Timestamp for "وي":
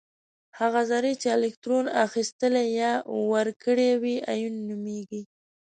4.01-4.15